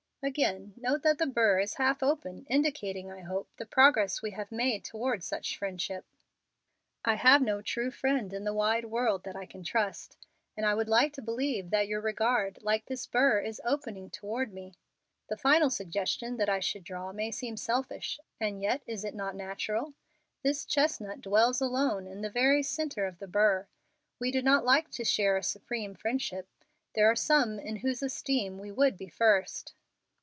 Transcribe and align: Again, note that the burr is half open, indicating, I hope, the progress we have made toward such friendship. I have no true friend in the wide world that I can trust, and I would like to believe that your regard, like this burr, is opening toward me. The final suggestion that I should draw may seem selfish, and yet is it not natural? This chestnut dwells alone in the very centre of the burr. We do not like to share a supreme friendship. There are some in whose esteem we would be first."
Again, 0.23 0.73
note 0.77 1.01
that 1.01 1.17
the 1.17 1.25
burr 1.25 1.59
is 1.61 1.73
half 1.73 2.03
open, 2.03 2.45
indicating, 2.47 3.09
I 3.11 3.21
hope, 3.21 3.49
the 3.57 3.65
progress 3.65 4.21
we 4.21 4.29
have 4.29 4.51
made 4.51 4.85
toward 4.85 5.23
such 5.23 5.57
friendship. 5.57 6.05
I 7.03 7.15
have 7.15 7.41
no 7.41 7.63
true 7.63 7.89
friend 7.89 8.31
in 8.31 8.43
the 8.43 8.53
wide 8.53 8.85
world 8.85 9.23
that 9.23 9.35
I 9.35 9.47
can 9.47 9.63
trust, 9.63 10.17
and 10.55 10.63
I 10.63 10.75
would 10.75 10.87
like 10.87 11.11
to 11.13 11.23
believe 11.23 11.71
that 11.71 11.87
your 11.87 12.01
regard, 12.01 12.61
like 12.61 12.85
this 12.85 13.07
burr, 13.07 13.39
is 13.39 13.59
opening 13.65 14.11
toward 14.11 14.53
me. 14.53 14.75
The 15.27 15.37
final 15.37 15.71
suggestion 15.71 16.37
that 16.37 16.49
I 16.49 16.59
should 16.59 16.83
draw 16.83 17.11
may 17.11 17.31
seem 17.31 17.57
selfish, 17.57 18.19
and 18.39 18.61
yet 18.61 18.83
is 18.85 19.03
it 19.03 19.15
not 19.15 19.35
natural? 19.35 19.95
This 20.43 20.65
chestnut 20.65 21.21
dwells 21.21 21.61
alone 21.61 22.05
in 22.05 22.21
the 22.21 22.29
very 22.29 22.61
centre 22.61 23.07
of 23.07 23.17
the 23.17 23.27
burr. 23.27 23.67
We 24.19 24.29
do 24.29 24.43
not 24.43 24.63
like 24.65 24.91
to 24.91 25.03
share 25.03 25.37
a 25.37 25.43
supreme 25.43 25.95
friendship. 25.95 26.47
There 26.93 27.09
are 27.09 27.15
some 27.15 27.57
in 27.57 27.77
whose 27.77 28.03
esteem 28.03 28.59
we 28.59 28.71
would 28.71 28.99
be 28.99 29.07
first." 29.09 29.73